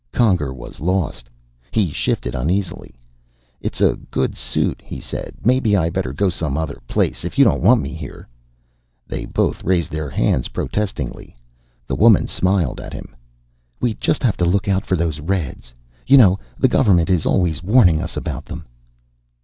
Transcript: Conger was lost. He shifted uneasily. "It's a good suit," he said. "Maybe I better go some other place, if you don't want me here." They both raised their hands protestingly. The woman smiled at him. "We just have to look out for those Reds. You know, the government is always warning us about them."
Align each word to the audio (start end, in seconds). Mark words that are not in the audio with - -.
Conger 0.11 0.51
was 0.51 0.79
lost. 0.79 1.29
He 1.69 1.91
shifted 1.91 2.33
uneasily. 2.33 2.95
"It's 3.61 3.79
a 3.81 3.99
good 4.09 4.35
suit," 4.35 4.81
he 4.83 4.99
said. 4.99 5.35
"Maybe 5.43 5.75
I 5.77 5.91
better 5.91 6.11
go 6.11 6.27
some 6.27 6.57
other 6.57 6.81
place, 6.87 7.23
if 7.23 7.37
you 7.37 7.43
don't 7.43 7.61
want 7.61 7.83
me 7.83 7.93
here." 7.93 8.27
They 9.05 9.25
both 9.27 9.63
raised 9.63 9.91
their 9.91 10.09
hands 10.09 10.47
protestingly. 10.47 11.35
The 11.85 11.93
woman 11.95 12.25
smiled 12.25 12.81
at 12.81 12.93
him. 12.93 13.15
"We 13.79 13.93
just 13.93 14.23
have 14.23 14.37
to 14.37 14.45
look 14.45 14.67
out 14.67 14.87
for 14.87 14.95
those 14.95 15.19
Reds. 15.19 15.71
You 16.07 16.17
know, 16.17 16.39
the 16.57 16.67
government 16.67 17.11
is 17.11 17.27
always 17.27 17.61
warning 17.61 18.01
us 18.01 18.17
about 18.17 18.45
them." 18.45 18.65